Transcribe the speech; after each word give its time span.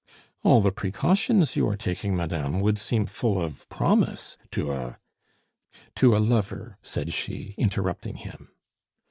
"All 0.41 0.61
the 0.61 0.71
precautions 0.71 1.55
you 1.55 1.67
are 1.69 1.77
taking, 1.77 2.15
madame, 2.15 2.59
would 2.61 2.79
seem 2.79 3.05
full 3.05 3.39
of 3.39 3.69
promise 3.69 4.35
to 4.49 4.71
a" 4.71 4.97
"To 5.97 6.17
a 6.17 6.17
lover," 6.17 6.79
said 6.81 7.13
she, 7.13 7.53
interrupting 7.59 8.15
him. 8.15 8.49